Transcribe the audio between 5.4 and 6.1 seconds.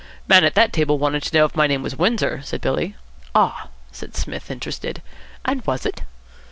"and was it?"